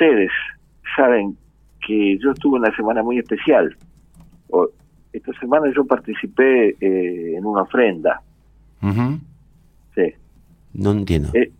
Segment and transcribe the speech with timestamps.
[0.00, 0.30] ustedes
[0.96, 1.36] saben
[1.86, 3.76] que yo estuve una semana muy especial.
[5.12, 8.22] esta semana yo participé eh, en una ofrenda.
[9.94, 10.14] Sí.
[10.72, 11.30] No entiendo.
[11.34, 11.50] Eh,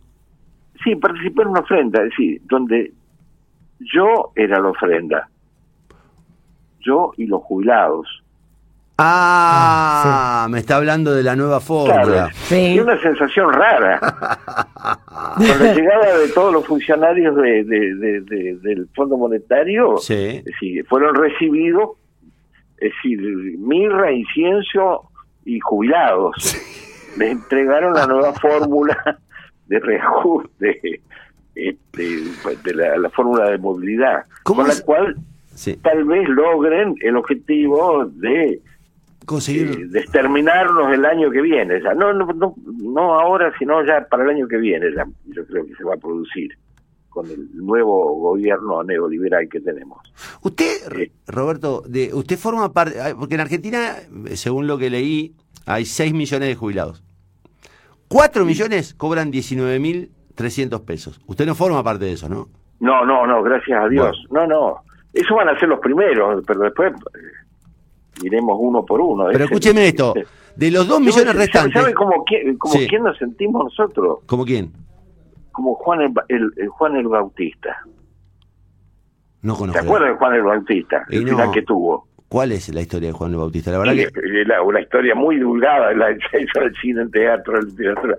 [0.82, 2.92] sí, participé en una ofrenda, es decir, donde
[3.80, 5.28] yo era la ofrenda.
[6.80, 8.19] Yo y los jubilados.
[9.02, 12.30] Ah, me está hablando de la nueva fórmula.
[12.34, 12.74] sí.
[12.74, 13.98] Y una sensación rara.
[15.36, 20.42] Con la llegada de todos los funcionarios de, del Fondo Monetario, sí.
[20.88, 21.90] fueron recibidos,
[22.78, 23.20] es decir,
[23.58, 25.08] mirra, incienso
[25.44, 26.34] y jubilados.
[27.16, 29.18] Les entregaron la nueva fórmula
[29.66, 31.00] de reajuste
[31.54, 32.04] este,
[32.64, 35.16] de la, fórmula de movilidad, con la cual
[35.82, 38.60] tal vez logren el objetivo de
[39.26, 41.94] conseguir eh, de exterminarnos el año que viene ya.
[41.94, 45.74] No, no no ahora sino ya para el año que viene ya yo creo que
[45.74, 46.56] se va a producir
[47.08, 49.98] con el nuevo gobierno neoliberal que tenemos.
[50.42, 53.96] Usted eh, Roberto de usted forma parte porque en Argentina
[54.34, 55.34] según lo que leí
[55.66, 57.04] hay 6 millones de jubilados.
[58.08, 61.20] 4 millones cobran 19 mil 300 pesos.
[61.26, 62.48] Usted no forma parte de eso no
[62.80, 64.24] no no no gracias a Dios.
[64.30, 64.76] No no
[65.12, 66.92] eso van a ser los primeros pero después
[68.22, 69.26] iremos uno por uno.
[69.32, 70.14] Pero escúcheme esto,
[70.56, 71.80] de los dos millones restantes...
[71.80, 74.18] ¿Sabe como, quién, como quién nos sentimos nosotros?
[74.26, 74.72] ¿Como quién?
[75.52, 77.76] Como Juan el, Juan el Bautista.
[79.42, 79.80] No conozco.
[79.80, 81.04] ¿Te acuerdas de Juan el Bautista?
[81.08, 82.06] El final que tuvo.
[82.28, 83.72] ¿Cuál es la historia de Juan el Bautista?
[83.72, 84.08] La verdad que...
[84.64, 88.16] una historia muy divulgada, la hizo el cine, el teatro, la literatura.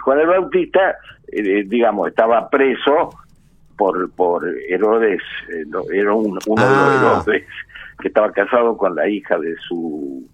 [0.00, 0.96] Juan el Bautista,
[1.32, 3.10] eh, digamos, estaba preso
[3.76, 7.22] por por Herodes, eh, era uno de los ah.
[7.24, 7.44] Herodes
[7.98, 10.28] que estaba casado con la hija de su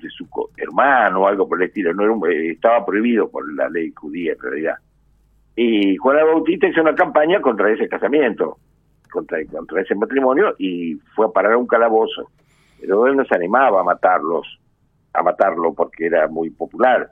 [0.00, 0.26] de su,
[0.58, 4.32] hermano o algo por el estilo, no era eh, estaba prohibido por la ley judía
[4.32, 4.74] en realidad.
[5.56, 8.58] Y Juana Bautista hizo una campaña contra ese casamiento,
[9.10, 12.30] contra, contra ese matrimonio y fue a parar a un calabozo.
[12.78, 14.60] Pero él no se animaba a matarlos,
[15.14, 17.10] a matarlo porque era muy popular.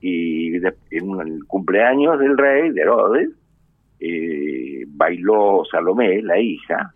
[0.00, 3.30] Y en el cumpleaños del rey, de Herodes,
[4.00, 6.92] eh, bailó Salomé, la hija,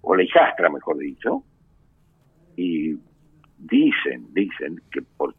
[0.00, 1.42] o la hijastra, mejor dicho,
[2.56, 2.96] y
[3.58, 5.34] dicen, dicen que por,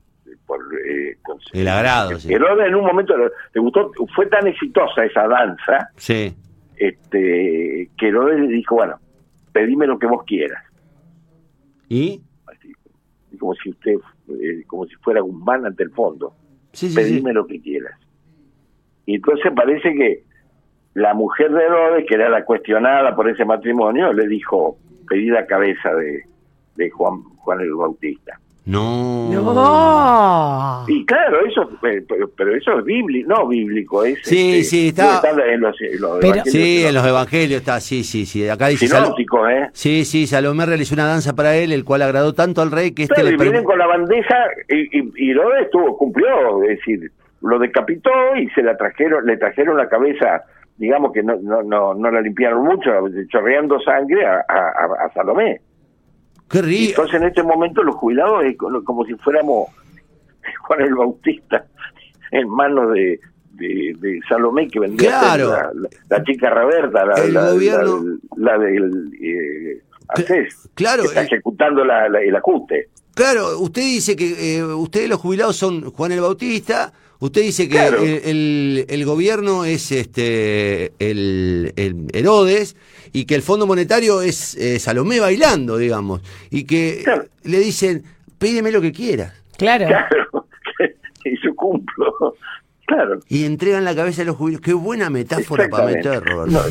[0.45, 1.17] por eh,
[1.53, 6.33] el agrado, Herodes en un momento le gustó, fue tan exitosa esa danza, sí.
[6.77, 8.95] este, que Herodes le dijo, bueno,
[9.51, 10.63] pedime lo que vos quieras.
[11.87, 12.21] ¿Y?
[13.39, 13.93] como si usted,
[14.41, 16.33] eh, como si fuera un man ante el fondo.
[16.71, 17.97] pedime lo que quieras.
[19.05, 20.23] Y entonces parece que
[20.99, 24.77] la mujer de Herodes, que era la cuestionada por ese matrimonio, le dijo,
[25.07, 26.23] pedí la cabeza de,
[26.75, 28.37] de Juan, Juan el Bautista.
[28.65, 29.31] No.
[29.31, 30.85] No.
[30.87, 32.03] Y claro, eso, eh,
[32.37, 34.19] pero, eso es bíblico, no bíblico, es.
[34.21, 35.21] Sí, este, sí, está.
[35.51, 35.75] en los,
[36.45, 38.47] Sí, en los evangelios está, sí, sí, sí.
[38.47, 38.87] Acá dice.
[38.87, 39.69] Sinóptico, ¿eh?
[39.73, 43.03] Sí, sí, Salomé realizó una danza para él, el cual agradó tanto al rey que
[43.03, 43.37] este le.
[43.37, 44.35] vienen con la bandeja
[44.67, 47.11] y, y, y lo estuvo, cumplió, es decir,
[47.41, 50.43] lo decapitó y se la trajeron, le trajeron la cabeza
[50.79, 52.89] digamos que no, no, no, no la limpiaron mucho,
[53.27, 55.61] chorreando sangre a, a, Salomé.
[56.49, 57.01] Qué rico.
[57.01, 59.67] Entonces en este momento los jubilados es como si fuéramos
[60.61, 61.65] Juan el Bautista
[62.31, 63.19] en manos de,
[63.51, 65.53] de, Salomé que vendría claro.
[66.09, 68.17] la, chica Roberta, la, el la, gobierno...
[68.37, 69.81] la, del eh,
[70.73, 72.89] claro, que está eh, ejecutando el ajuste.
[73.13, 77.85] Claro, usted dice que eh, ustedes los jubilados son Juan el Bautista, Usted dice que
[77.85, 81.73] el, el, gobierno es este el,
[82.13, 82.77] Herodes
[83.11, 87.03] y que el Fondo Monetario es eh, Salomé bailando, digamos, y que
[87.43, 88.03] le dicen,
[88.37, 89.33] pídeme lo que quieras.
[89.57, 89.87] Claro.
[89.87, 90.47] Claro,
[91.25, 92.35] y yo cumplo.
[92.87, 93.19] Claro.
[93.27, 94.65] Y entregan la cabeza a los jubilados.
[94.65, 96.63] Qué buena metáfora para meter, Roberto.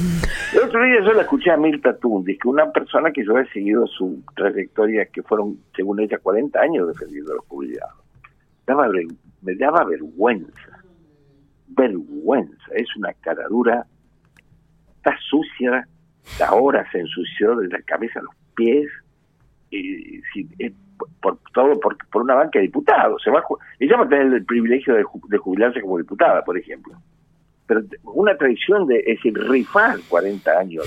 [0.55, 3.47] el otro día yo la escuché a Mirta Tundis, que una persona que yo he
[3.51, 7.95] seguido su trayectoria, que fueron, según ella, 40 años defendiendo a los jubilados.
[8.67, 8.89] Daba
[9.43, 10.83] me daba vergüenza,
[11.69, 13.87] vergüenza, es una caradura,
[14.97, 15.87] está sucia,
[16.47, 18.91] ahora se ensució desde la cabeza a los pies,
[19.71, 20.21] y,
[21.21, 23.23] por todo por, por una banca de diputados.
[23.23, 23.43] Se va
[23.79, 26.95] ella va a tener el privilegio de, jubilarse como diputada, por ejemplo.
[27.67, 30.87] Pero una tradición de, es decir, rifar 40 años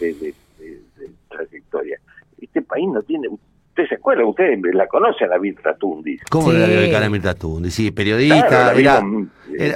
[0.00, 1.98] de, de, de trayectoria.
[2.40, 3.28] Este país no tiene,
[3.78, 4.26] ¿Usted se acuerda?
[4.26, 6.20] Usted la conoce a la Mirta Tundis.
[6.28, 6.58] ¿Cómo sí.
[6.58, 7.74] la dedicar a Mirta Tundis?
[7.74, 8.72] Sí, periodista.
[8.72, 9.30] era, en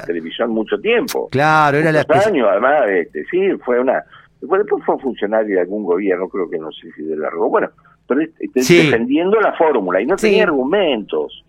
[0.04, 1.28] televisión mucho tiempo.
[1.31, 4.02] Claro, era la años, además, este, sí, fue una...
[4.40, 7.70] Después fue funcionario de algún gobierno, creo que no sé si de la Bueno,
[8.08, 11.44] pero este, defendiendo la fórmula y no tenía argumentos.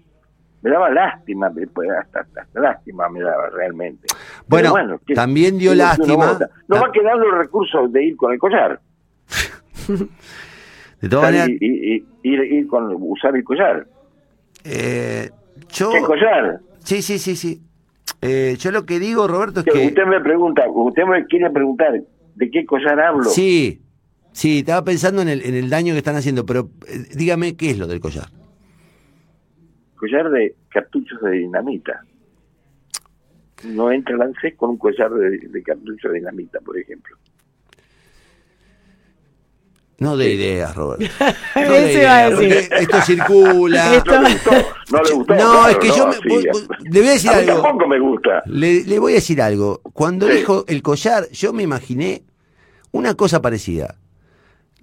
[0.62, 4.10] me daba lástima, pues, hasta, hasta, lástima me daba realmente.
[4.46, 4.76] Bueno,
[5.16, 6.38] también dio lástima.
[6.68, 8.80] No va a quedar los recursos de ir con el collar.
[11.04, 11.50] de todas maneras.
[11.50, 13.88] Y, ir, con usar el collar.
[14.64, 15.30] Eh,
[15.70, 15.92] yo...
[15.92, 16.60] ¿Qué collar?
[16.80, 17.62] Sí, sí, sí, sí.
[18.22, 19.88] Eh, yo lo que digo, Roberto, es que...
[19.88, 22.02] Usted me pregunta, usted me quiere preguntar
[22.36, 23.26] de qué collar hablo.
[23.26, 23.82] Sí,
[24.32, 27.72] sí, estaba pensando en el, en el daño que están haciendo, pero eh, dígame qué
[27.72, 28.28] es lo del collar
[30.04, 32.04] collar de cartuchos de dinamita.
[33.64, 37.16] No entra el con un collar de, cartuchos de dinamita, por ejemplo.
[40.00, 41.02] No de ideas, Robert.
[41.56, 42.40] No de ideas,
[42.72, 44.04] esto circula.
[44.06, 44.52] No, le gustó,
[44.92, 45.36] no le gustó.
[45.36, 46.16] No, es que yo me,
[46.90, 47.62] le voy a decir algo.
[47.62, 48.44] Tampoco me gusta.
[48.46, 49.82] Le, voy a decir algo.
[49.94, 52.24] Cuando dijo el collar, yo me imaginé
[52.92, 53.96] una cosa parecida.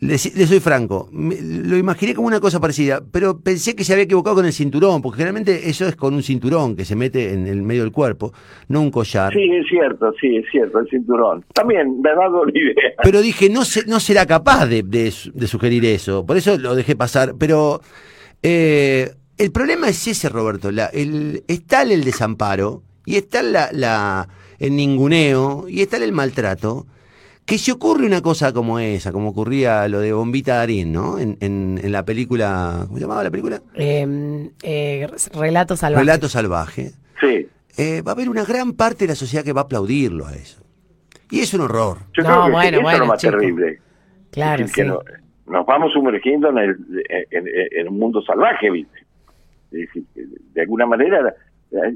[0.01, 4.37] Le, soy franco, lo imaginé como una cosa parecida, pero pensé que se había equivocado
[4.37, 7.61] con el cinturón, porque generalmente eso es con un cinturón que se mete en el
[7.61, 8.33] medio del cuerpo,
[8.69, 9.31] no un collar.
[9.31, 11.45] Sí, es cierto, sí, es cierto, el cinturón.
[11.53, 12.95] También me ha dado la idea.
[13.03, 15.11] Pero dije, no, se, no será capaz de,
[15.47, 17.35] sugerir eso, por eso lo dejé pasar.
[17.39, 17.83] Pero
[18.43, 24.29] eh, el problema es ese, Roberto, la, el, está el desamparo, y está la, la,
[24.59, 26.87] el ninguneo, y está el maltrato
[27.45, 31.19] que si ocurre una cosa como esa, como ocurría lo de Bombita Darín, ¿no?
[31.19, 33.61] En, en, la película, ¿cómo se llamaba la película?
[33.75, 36.05] Em, eh, Relato Salvaje.
[36.05, 36.93] Relato Salvaje.
[37.21, 37.49] Sí.
[37.77, 40.35] Eh, va a haber una gran parte de la sociedad que va a aplaudirlo a
[40.35, 40.63] eso.
[41.31, 41.99] Y es un horror.
[42.13, 43.79] Yo no, creo que bueno, eso es lo más terrible.
[44.31, 44.73] Claro, sí.
[44.73, 46.77] que nos vamos sumergiendo en, el,
[47.31, 49.01] en, en, un mundo salvaje, ¿viste?
[49.71, 51.35] de alguna manera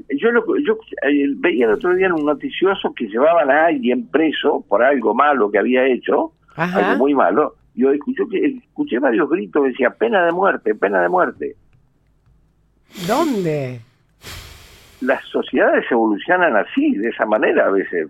[0.09, 4.07] yo, lo, yo eh, veía el otro día en un noticioso que llevaban a alguien
[4.07, 7.55] preso por algo malo que había hecho, algo muy malo.
[7.73, 8.23] Yo escuché,
[8.67, 11.55] escuché varios gritos que decía pena de muerte, pena de muerte.
[13.07, 13.81] ¿Dónde?
[15.01, 18.07] Las sociedades evolucionan así, de esa manera a veces.